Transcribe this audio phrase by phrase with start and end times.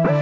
[0.00, 0.21] Thanks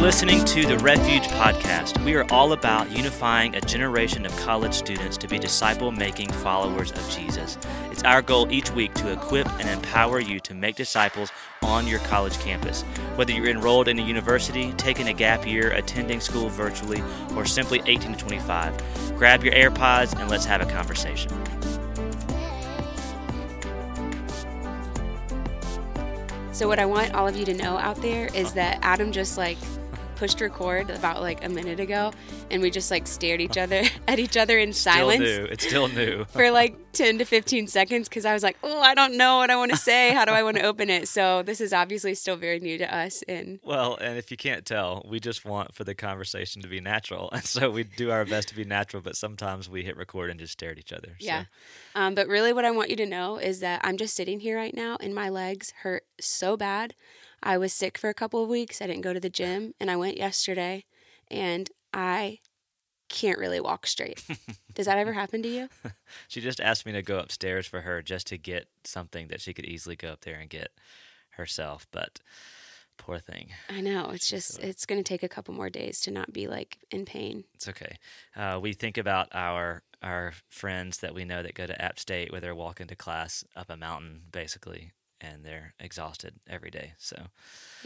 [0.00, 2.02] for listening to the Refuge Podcast.
[2.04, 6.90] We are all about unifying a generation of college students to be disciple making followers
[6.90, 7.58] of Jesus.
[7.90, 11.30] It's our goal each week to equip and empower you to make disciples
[11.62, 12.80] on your college campus.
[13.16, 17.02] Whether you're enrolled in a university, taking a gap year, attending school virtually,
[17.36, 21.30] or simply 18 to 25, grab your AirPods and let's have a conversation.
[26.52, 29.36] So what I want all of you to know out there is that Adam just
[29.36, 29.58] like
[30.20, 32.12] pushed record about like a minute ago
[32.50, 35.22] and we just like stared each other at each other in silence.
[35.24, 35.44] Still new.
[35.46, 36.24] It's still new.
[36.28, 39.48] for like 10 to 15 seconds because I was like, oh, I don't know what
[39.48, 40.12] I want to say.
[40.12, 41.08] How do I want to open it?
[41.08, 43.22] So this is obviously still very new to us.
[43.28, 46.80] And well, and if you can't tell, we just want for the conversation to be
[46.80, 47.30] natural.
[47.40, 50.38] And so we do our best to be natural, but sometimes we hit record and
[50.38, 51.16] just stare at each other.
[51.18, 51.44] Yeah.
[51.94, 52.00] So.
[52.02, 54.58] Um, but really, what I want you to know is that I'm just sitting here
[54.58, 56.94] right now and my legs hurt so bad.
[57.42, 58.82] I was sick for a couple of weeks.
[58.82, 60.84] I didn't go to the gym, and I went yesterday,
[61.28, 62.40] and I
[63.08, 64.22] can't really walk straight.
[64.74, 65.68] Does that ever happen to you?
[66.28, 69.52] she just asked me to go upstairs for her just to get something that she
[69.52, 70.70] could easily go up there and get
[71.30, 72.20] herself, but
[72.96, 73.48] poor thing.
[73.68, 74.10] I know.
[74.10, 76.78] It's just so, it's going to take a couple more days to not be like
[76.90, 77.44] in pain.
[77.54, 77.96] It's okay.
[78.36, 82.32] Uh, we think about our our friends that we know that go to App State
[82.32, 86.94] where they're walking to class up a mountain basically and they're exhausted every day.
[86.98, 87.16] So,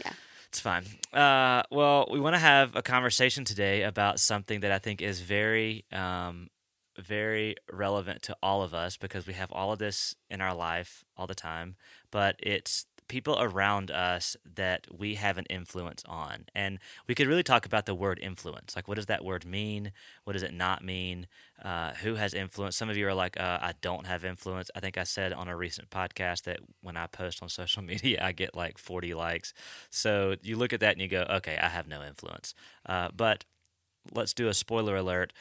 [0.03, 0.13] yeah.
[0.49, 0.85] It's fine.
[1.11, 5.19] Uh, well, we want to have a conversation today about something that I think is
[5.19, 6.49] very, um,
[6.97, 11.03] very relevant to all of us because we have all of this in our life
[11.17, 11.75] all the time.
[12.09, 16.45] But it's people around us that we have an influence on.
[16.55, 18.75] And we could really talk about the word influence.
[18.75, 19.91] Like, what does that word mean?
[20.23, 21.27] What does it not mean?
[21.63, 22.75] Uh, who has influence?
[22.75, 24.69] Some of you are like, uh, I don't have influence.
[24.75, 28.19] I think I said on a recent podcast that when I post on social media,
[28.23, 29.53] I get like 40 likes.
[29.89, 32.55] So you look at that and you go, okay, I have no influence.
[32.85, 33.45] Uh, but
[34.13, 35.33] let's do a spoiler alert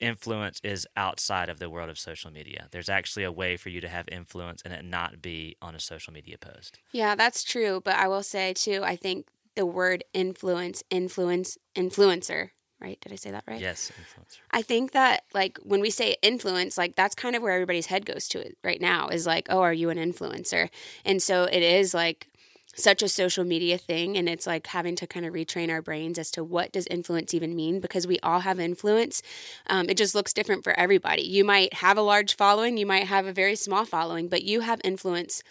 [0.00, 2.68] influence is outside of the world of social media.
[2.70, 5.80] There's actually a way for you to have influence and it not be on a
[5.80, 6.78] social media post.
[6.92, 7.80] Yeah, that's true.
[7.84, 12.98] But I will say too, I think the word influence, influence, influencer, right?
[13.00, 13.60] Did I say that right?
[13.60, 14.38] Yes, influencer.
[14.50, 18.04] I think that like when we say influence, like that's kind of where everybody's head
[18.04, 20.68] goes to it right now is like, oh, are you an influencer?
[21.04, 22.28] And so it is like
[22.74, 26.18] such a social media thing and it's like having to kind of retrain our brains
[26.18, 29.22] as to what does influence even mean because we all have influence.
[29.66, 31.22] Um, it just looks different for everybody.
[31.22, 34.60] You might have a large following you might have a very small following but you
[34.60, 35.42] have influence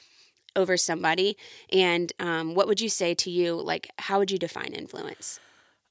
[0.56, 1.38] over somebody.
[1.72, 5.40] And um, what would you say to you like how would you define influence?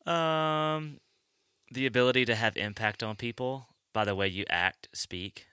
[0.07, 0.99] Um
[1.73, 5.47] the ability to have impact on people by the way you act speak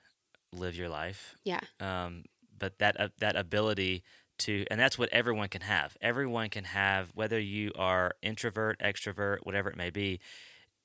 [0.52, 1.36] live your life.
[1.44, 1.60] Yeah.
[1.80, 2.24] Um
[2.58, 4.04] but that uh, that ability
[4.40, 5.98] to and that's what everyone can have.
[6.02, 10.20] Everyone can have whether you are introvert extrovert whatever it may be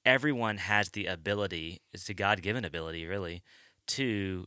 [0.05, 3.43] everyone has the ability it's a god-given ability really
[3.87, 4.47] to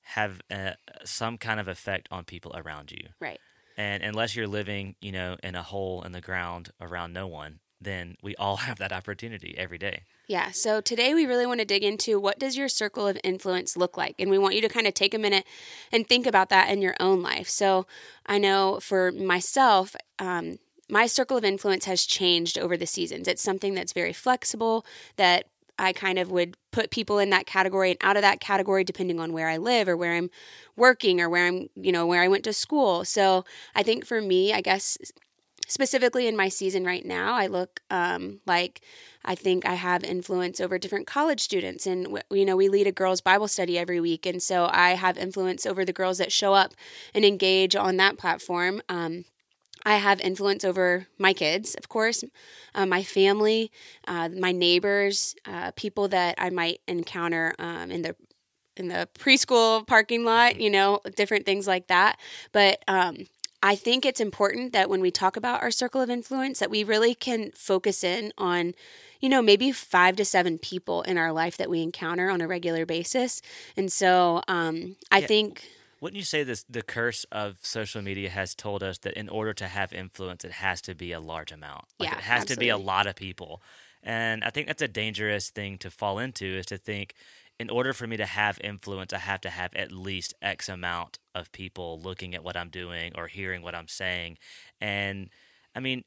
[0.00, 3.08] have a, some kind of effect on people around you.
[3.20, 3.38] Right.
[3.76, 7.60] And unless you're living you know in a hole in the ground around no one
[7.84, 11.66] then we all have that opportunity every day yeah, so today we really want to
[11.66, 14.14] dig into what does your circle of influence look like?
[14.18, 15.44] And we want you to kind of take a minute
[15.92, 17.50] and think about that in your own life.
[17.50, 17.86] So
[18.24, 23.28] I know for myself, um, my circle of influence has changed over the seasons.
[23.28, 25.46] It's something that's very flexible, that
[25.78, 29.18] I kind of would put people in that category and out of that category depending
[29.18, 30.30] on where I live or where I'm
[30.76, 33.04] working or where I'm, you know, where I went to school.
[33.04, 33.44] So
[33.74, 34.96] I think for me, I guess
[35.72, 38.82] specifically in my season right now, I look um, like
[39.24, 41.86] I think I have influence over different college students.
[41.86, 44.26] And, you know, we lead a girls' Bible study every week.
[44.26, 46.74] And so I have influence over the girls that show up
[47.14, 48.82] and engage on that platform.
[48.90, 49.24] Um,
[49.84, 52.22] I have influence over my kids, of course,
[52.74, 53.72] uh, my family,
[54.06, 58.14] uh, my neighbors, uh, people that I might encounter um, in the
[58.76, 62.18] in the preschool parking lot, you know, different things like that.
[62.52, 63.26] But um,
[63.62, 66.82] I think it's important that when we talk about our circle of influence that we
[66.82, 68.74] really can focus in on
[69.20, 72.48] you know maybe 5 to 7 people in our life that we encounter on a
[72.48, 73.40] regular basis.
[73.76, 75.26] And so um, I yeah.
[75.26, 75.64] think
[76.00, 79.54] wouldn't you say this the curse of social media has told us that in order
[79.54, 81.84] to have influence it has to be a large amount.
[82.00, 82.54] Like yeah, it has absolutely.
[82.54, 83.62] to be a lot of people.
[84.02, 87.14] And I think that's a dangerous thing to fall into is to think
[87.58, 91.18] in order for me to have influence, I have to have at least X amount
[91.34, 94.38] of people looking at what I'm doing or hearing what I'm saying.
[94.80, 95.30] And
[95.74, 96.04] I mean,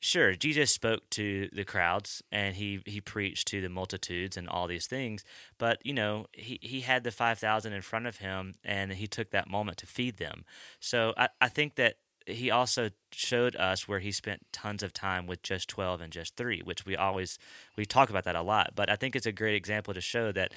[0.00, 4.66] sure, Jesus spoke to the crowds and he he preached to the multitudes and all
[4.66, 5.24] these things,
[5.58, 9.30] but you know, he, he had the 5,000 in front of him and he took
[9.30, 10.44] that moment to feed them.
[10.80, 11.96] So I, I think that
[12.26, 16.36] he also showed us where he spent tons of time with just 12 and just
[16.36, 17.38] 3, which we always
[17.76, 20.32] we talk about that a lot, but I think it's a great example to show
[20.32, 20.52] that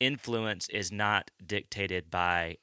[0.00, 2.58] influence is not dictated by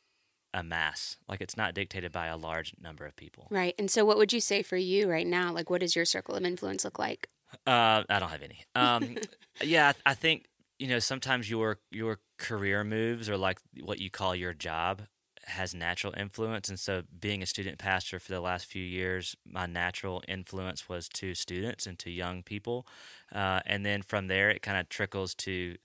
[0.53, 1.17] a mass.
[1.27, 3.47] Like it's not dictated by a large number of people.
[3.49, 3.75] Right.
[3.79, 5.51] And so, what would you say for you right now?
[5.51, 7.27] Like, what does your circle of influence look like?
[7.67, 8.61] Uh, I don't have any.
[8.75, 9.17] Um,
[9.61, 10.47] yeah, I, I think
[10.79, 15.03] you know sometimes your your career moves or like what you call your job
[15.45, 19.65] has natural influence and so being a student pastor for the last few years my
[19.65, 22.87] natural influence was to students and to young people
[23.33, 25.75] uh, and then from there it kind of trickles to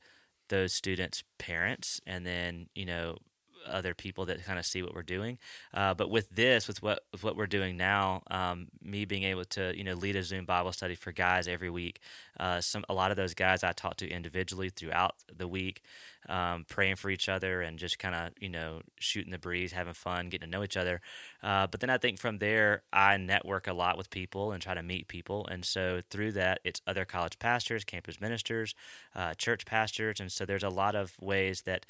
[0.49, 3.17] those students parents and then you know
[3.67, 5.39] other people that kind of see what we're doing.
[5.73, 9.45] Uh, but with this, with what with what we're doing now, um, me being able
[9.45, 12.01] to you know lead a Zoom Bible study for guys every week,
[12.39, 15.83] uh, some a lot of those guys I talk to individually throughout the week,
[16.29, 19.95] um, praying for each other and just kind of you know shooting the breeze, having
[19.95, 21.01] fun, getting to know each other.
[21.43, 24.75] Uh, but then I think from there, I network a lot with people and try
[24.75, 28.75] to meet people, and so through that, it's other college pastors, campus ministers,
[29.15, 31.87] uh, church pastors, and so there's a lot of ways that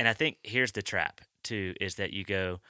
[0.00, 2.60] and I think here's the trap too is that you go,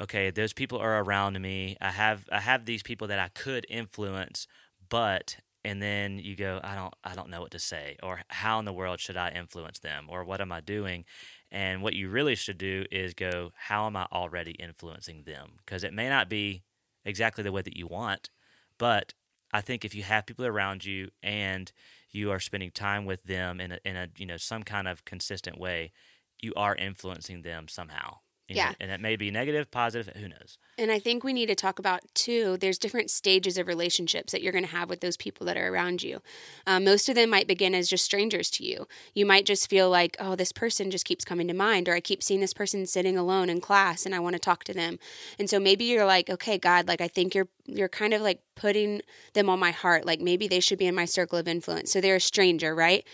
[0.00, 1.76] okay, those people are around me.
[1.80, 4.48] I have I have these people that I could influence,
[4.90, 8.58] but and then you go, I don't I don't know what to say or how
[8.58, 11.04] in the world should I influence them or what am I doing?
[11.52, 15.52] And what you really should do is go, how am I already influencing them?
[15.58, 16.64] Because it may not be
[17.04, 18.30] exactly the way that you want,
[18.78, 19.14] but
[19.52, 21.72] I think if you have people around you and
[22.10, 25.04] you are spending time with them in a, in a you know some kind of
[25.04, 25.92] consistent way,
[26.40, 28.18] you are influencing them somehow.
[28.48, 28.68] yeah.
[28.68, 28.74] Know?
[28.80, 30.58] And it may be negative, positive, who knows.
[30.78, 34.42] And I think we need to talk about too, there's different stages of relationships that
[34.42, 36.20] you're going to have with those people that are around you.
[36.66, 38.86] Um, most of them might begin as just strangers to you.
[39.14, 42.00] You might just feel like, oh, this person just keeps coming to mind, or I
[42.00, 44.98] keep seeing this person sitting alone in class and I want to talk to them.
[45.38, 48.40] And so maybe you're like, okay, God, like I think you're you're kind of like
[48.54, 49.02] putting
[49.34, 50.06] them on my heart.
[50.06, 51.92] Like maybe they should be in my circle of influence.
[51.92, 53.04] So they're a stranger, right?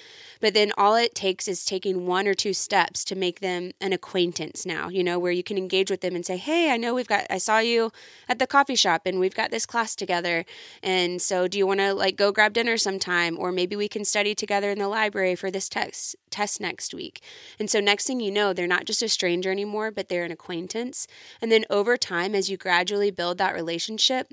[0.40, 3.92] But then all it takes is taking one or two steps to make them an
[3.92, 6.94] acquaintance now, you know, where you can engage with them and say, hey, I know
[6.94, 7.92] we've got, I saw you
[8.28, 10.44] at the coffee shop and we've got this class together.
[10.82, 14.04] And so do you want to like go grab dinner sometime or maybe we can
[14.04, 17.22] study together in the library for this test test next week.
[17.58, 20.32] And so next thing you know, they're not just a stranger anymore, but they're an
[20.32, 21.06] acquaintance.
[21.40, 24.32] And then over time as you gradually build that relationship,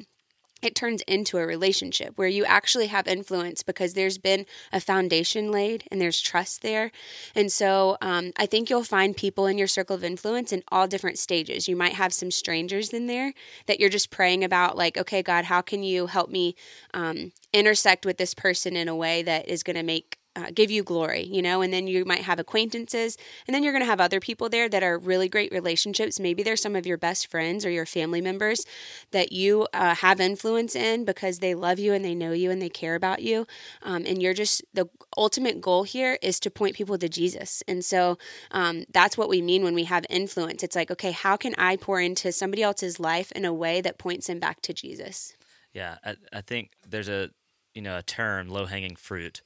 [0.61, 5.51] it turns into a relationship where you actually have influence because there's been a foundation
[5.51, 6.91] laid and there's trust there.
[7.33, 10.87] And so um, I think you'll find people in your circle of influence in all
[10.87, 11.67] different stages.
[11.67, 13.33] You might have some strangers in there
[13.67, 16.55] that you're just praying about, like, okay, God, how can you help me
[16.93, 20.71] um, intersect with this person in a way that is going to make uh, give
[20.71, 23.89] you glory, you know, and then you might have acquaintances, and then you're going to
[23.89, 26.19] have other people there that are really great relationships.
[26.19, 28.65] Maybe they're some of your best friends or your family members
[29.11, 32.61] that you uh, have influence in because they love you and they know you and
[32.61, 33.45] they care about you.
[33.83, 37.63] Um, and you're just the ultimate goal here is to point people to Jesus.
[37.67, 38.17] And so
[38.51, 40.63] um, that's what we mean when we have influence.
[40.63, 43.97] It's like, okay, how can I pour into somebody else's life in a way that
[43.97, 45.35] points him back to Jesus?
[45.73, 47.29] Yeah, I, I think there's a
[47.73, 49.41] you know a term low hanging fruit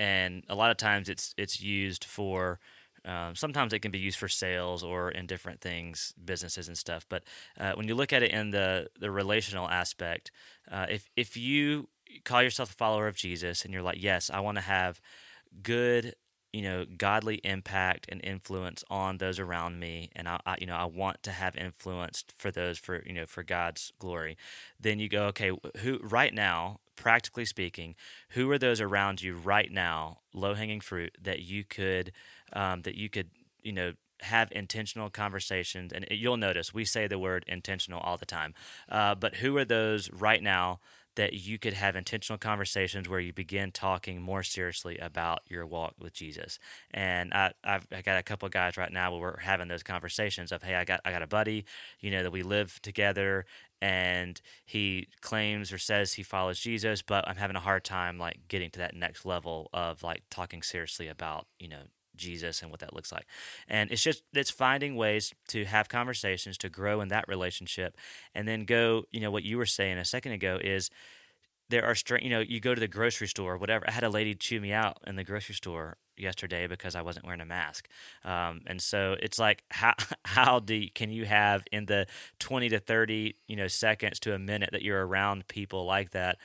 [0.00, 2.58] and a lot of times it's it's used for
[3.04, 7.06] um, sometimes it can be used for sales or in different things, businesses and stuff.
[7.08, 7.24] But
[7.58, 10.30] uh, when you look at it in the the relational aspect,
[10.70, 11.88] uh, if if you
[12.24, 15.00] call yourself a follower of Jesus and you're like, yes, I want to have
[15.62, 16.14] good,
[16.52, 20.76] you know, godly impact and influence on those around me, and I, I, you know,
[20.76, 24.38] I want to have influence for those for you know for God's glory,
[24.80, 27.94] then you go, okay, who right now practically speaking,
[28.30, 32.12] who are those around you right now, low hanging fruit that you could
[32.52, 33.30] um, that you could
[33.62, 38.26] you know have intentional conversations and you'll notice we say the word intentional all the
[38.26, 38.52] time
[38.90, 40.78] uh, but who are those right now
[41.16, 45.94] that you could have intentional conversations where you begin talking more seriously about your walk
[45.98, 46.58] with Jesus.
[46.92, 49.82] And I, I've I got a couple of guys right now where we're having those
[49.82, 51.64] conversations of, hey, I got I got a buddy,
[52.00, 53.44] you know, that we live together,
[53.80, 58.40] and he claims or says he follows Jesus, but I'm having a hard time like
[58.48, 61.82] getting to that next level of like talking seriously about you know
[62.16, 63.26] Jesus and what that looks like.
[63.66, 67.96] And it's just it's finding ways to have conversations to grow in that relationship
[68.34, 70.90] and then go, you know, what you were saying a second ago is
[71.70, 73.84] there are straight, you know, you go to the grocery store, whatever.
[73.88, 77.24] I had a lady chew me out in the grocery store yesterday because I wasn't
[77.24, 77.88] wearing a mask.
[78.24, 82.06] Um, and so it's like, how how do you, can you have in the
[82.38, 86.38] twenty to thirty you know seconds to a minute that you're around people like that?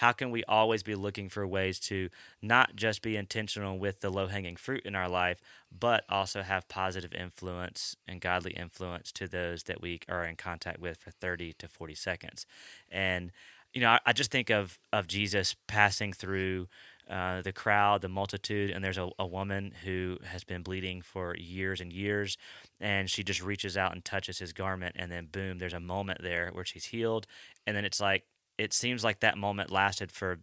[0.00, 2.08] how can we always be looking for ways to
[2.40, 5.42] not just be intentional with the low hanging fruit in our life,
[5.78, 10.80] but also have positive influence and godly influence to those that we are in contact
[10.80, 12.46] with for 30 to 40 seconds.
[12.90, 13.30] And,
[13.74, 16.68] you know, I, I just think of, of Jesus passing through
[17.08, 21.36] uh, the crowd, the multitude, and there's a, a woman who has been bleeding for
[21.36, 22.36] years and years,
[22.78, 26.22] and she just reaches out and touches his garment, and then boom, there's a moment
[26.22, 27.26] there where she's healed,
[27.66, 28.24] and then it's like
[28.58, 30.40] it seems like that moment lasted for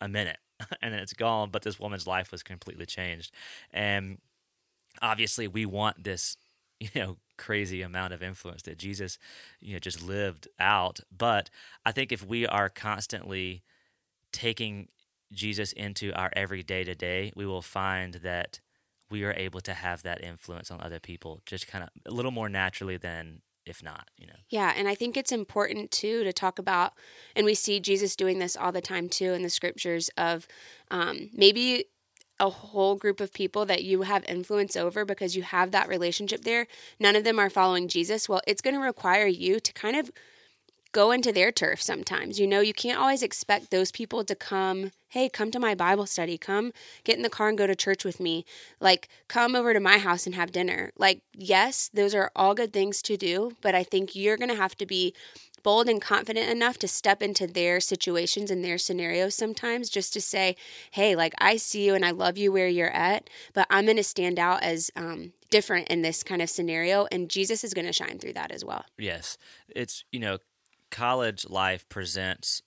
[0.00, 0.38] a minute,
[0.82, 3.32] and then it's gone, but this woman's life was completely changed,
[3.72, 4.18] and
[5.02, 6.36] obviously we want this,
[6.80, 9.18] you know, crazy amount of influence that Jesus,
[9.60, 11.50] you know, just lived out, but
[11.84, 13.62] I think if we are constantly
[14.34, 14.88] taking
[15.34, 18.60] Jesus into our everyday to day, we will find that
[19.10, 22.30] we are able to have that influence on other people just kind of a little
[22.30, 24.34] more naturally than if not, you know.
[24.50, 26.92] Yeah, and I think it's important too to talk about,
[27.34, 30.46] and we see Jesus doing this all the time too in the scriptures of
[30.90, 31.86] um, maybe
[32.40, 36.42] a whole group of people that you have influence over because you have that relationship
[36.42, 36.66] there.
[36.98, 38.28] None of them are following Jesus.
[38.28, 40.10] Well, it's going to require you to kind of
[40.94, 42.40] go into their turf sometimes.
[42.40, 46.06] You know, you can't always expect those people to come, hey, come to my Bible
[46.06, 46.72] study, come
[47.02, 48.46] get in the car and go to church with me.
[48.80, 50.92] Like, come over to my house and have dinner.
[50.96, 54.54] Like, yes, those are all good things to do, but I think you're going to
[54.54, 55.12] have to be
[55.64, 60.20] bold and confident enough to step into their situations and their scenarios sometimes just to
[60.20, 60.54] say,
[60.92, 63.96] hey, like, I see you and I love you where you're at, but I'm going
[63.96, 67.08] to stand out as um, different in this kind of scenario.
[67.10, 68.84] And Jesus is going to shine through that as well.
[68.96, 69.38] Yes.
[69.74, 70.38] It's, you know,
[70.94, 72.62] college life presents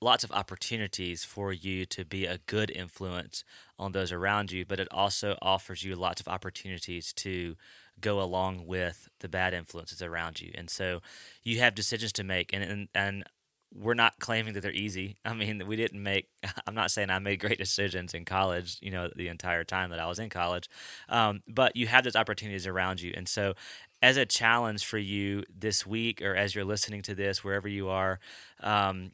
[0.00, 3.44] lots of opportunities for you to be a good influence
[3.78, 7.56] on those around you, but it also offers you lots of opportunities to
[8.00, 10.50] go along with the bad influences around you.
[10.54, 11.00] And so
[11.42, 13.24] you have decisions to make and and, and
[13.72, 15.16] we're not claiming that they're easy.
[15.24, 16.28] I mean, we didn't make.
[16.66, 18.78] I'm not saying I made great decisions in college.
[18.80, 20.68] You know, the entire time that I was in college,
[21.08, 23.54] um, but you have those opportunities around you, and so
[24.02, 27.88] as a challenge for you this week or as you're listening to this, wherever you
[27.88, 28.18] are,
[28.60, 29.12] um,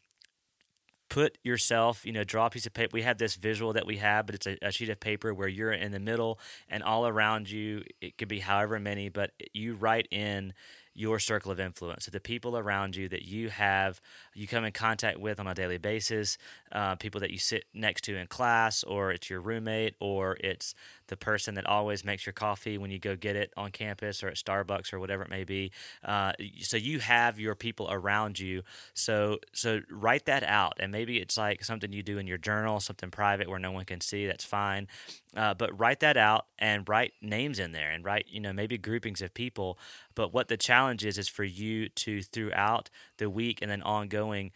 [1.09, 2.91] put yourself, you know, draw a piece of paper.
[2.93, 5.49] We have this visual that we have, but it's a, a, sheet of paper where
[5.49, 6.39] you're in the middle
[6.69, 10.53] and all around you, it could be however many, but you write in
[10.95, 12.07] your circle of influence.
[12.07, 14.01] So the people around you that you have,
[14.35, 16.39] you come in contact with on a daily basis,
[16.73, 20.75] uh, people that you sit next to in class, or it's your roommate, or it's
[21.09, 24.29] the person that always makes your coffee when you go get it on campus or
[24.29, 25.71] at Starbucks or whatever it may be.
[26.05, 28.63] Uh, so you have your people around you.
[28.95, 32.81] So so write that out, and maybe it's like something you do in your journal,
[32.81, 34.27] something private where no one can see.
[34.27, 34.89] That's fine,
[35.37, 38.79] uh, but write that out and write names in there, and write you know maybe
[38.79, 39.79] groupings of people.
[40.15, 44.53] But what the challenge is is for you to throughout the week and then ongoing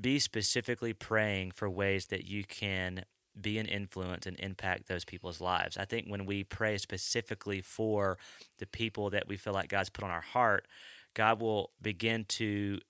[0.00, 3.04] be specifically praying for ways that you can
[3.40, 5.76] be an influence and impact those people's lives.
[5.76, 8.18] I think when we pray specifically for
[8.58, 10.66] the people that we feel like God's put on our heart,
[11.14, 12.80] God will begin to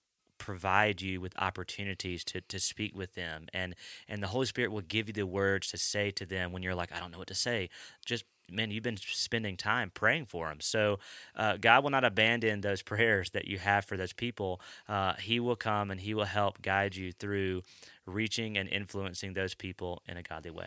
[0.40, 3.46] provide you with opportunities to, to speak with them.
[3.52, 3.76] And
[4.08, 6.74] and the holy spirit will give you the words to say to them when you're
[6.74, 7.68] like i don't know what to say.
[8.04, 10.98] Just man you've been spending time praying for them so
[11.36, 14.60] uh, god will not abandon those prayers that you have for those people.
[14.88, 17.62] Uh, he will come and he will help guide you through
[18.10, 20.66] reaching and influencing those people in a godly way.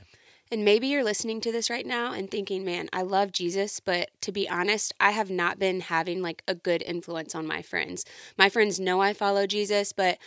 [0.52, 4.10] And maybe you're listening to this right now and thinking, man, I love Jesus, but
[4.22, 8.06] to be honest, I have not been having like a good influence on my friends.
[8.38, 10.18] My friends know I follow Jesus, but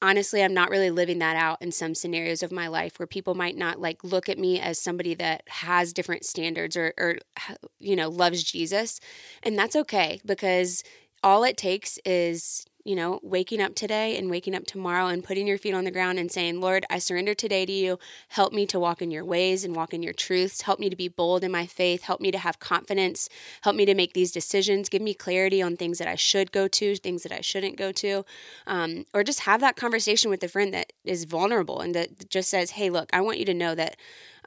[0.00, 3.34] honestly, I'm not really living that out in some scenarios of my life where people
[3.34, 7.18] might not like look at me as somebody that has different standards or, or
[7.78, 8.98] you know, loves Jesus.
[9.44, 10.82] And that's okay because
[11.22, 15.46] all it takes is you know, waking up today and waking up tomorrow and putting
[15.46, 17.98] your feet on the ground and saying, Lord, I surrender today to you.
[18.28, 20.62] Help me to walk in your ways and walk in your truths.
[20.62, 22.02] Help me to be bold in my faith.
[22.02, 23.28] Help me to have confidence.
[23.62, 24.88] Help me to make these decisions.
[24.88, 27.92] Give me clarity on things that I should go to, things that I shouldn't go
[27.92, 28.24] to.
[28.66, 32.50] Um, or just have that conversation with a friend that is vulnerable and that just
[32.50, 33.96] says, hey, look, I want you to know that.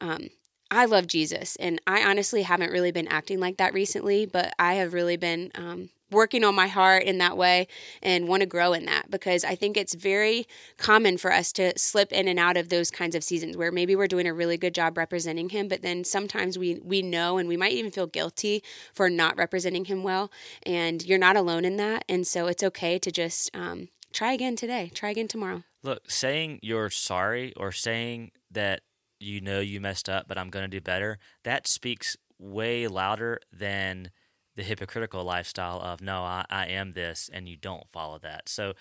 [0.01, 0.30] Um,
[0.72, 4.74] I love Jesus, and I honestly haven't really been acting like that recently, but I
[4.74, 7.68] have really been um, working on my heart in that way
[8.02, 10.48] and want to grow in that because I think it's very
[10.78, 13.96] common for us to slip in and out of those kinds of seasons where maybe
[13.96, 17.50] we're doing a really good job representing him but then sometimes we we know and
[17.50, 20.32] we might even feel guilty for not representing him well
[20.64, 22.06] and you're not alone in that.
[22.08, 25.64] And so it's okay to just um, try again today try again tomorrow.
[25.84, 28.82] Look saying you're sorry or saying that
[29.20, 33.40] you know you messed up but I'm going to do better that speaks way louder
[33.52, 34.12] than
[34.56, 38.74] the hypocritical lifestyle of no I, I am this and you don't follow that so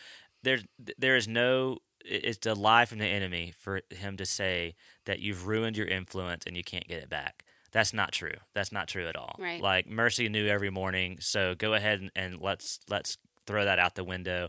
[0.42, 0.64] there's
[0.98, 4.74] there is no it's a lie from the enemy for him to say
[5.06, 7.44] that you've ruined your influence and you can't get it back.
[7.72, 8.34] That's not true.
[8.54, 9.36] That's not true at all.
[9.38, 9.60] Right.
[9.60, 11.16] Like mercy new every morning.
[11.20, 14.48] So go ahead and, and let's let's throw that out the window.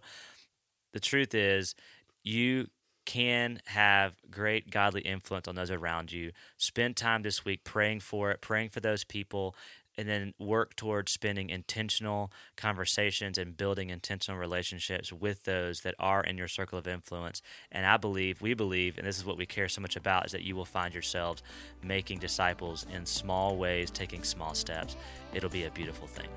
[0.94, 1.76] The truth is,
[2.24, 2.68] you
[3.06, 6.32] can have great godly influence on those around you.
[6.58, 9.56] Spend time this week praying for it, praying for those people,
[9.98, 16.24] and then work towards spending intentional conversations and building intentional relationships with those that are
[16.24, 17.42] in your circle of influence.
[17.72, 20.32] And I believe, we believe, and this is what we care so much about, is
[20.32, 21.42] that you will find yourselves
[21.84, 24.96] making disciples in small ways, taking small steps.
[25.34, 26.28] It'll be a beautiful thing.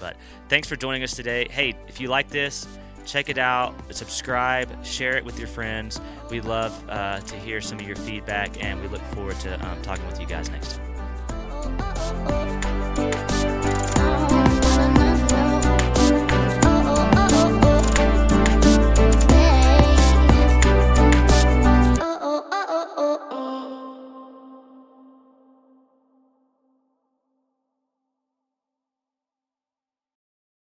[0.00, 0.16] But
[0.48, 1.48] thanks for joining us today.
[1.50, 2.66] Hey, if you like this,
[3.04, 6.00] check it out, subscribe, share it with your friends.
[6.30, 9.80] We love uh, to hear some of your feedback, and we look forward to um,
[9.82, 12.37] talking with you guys next time.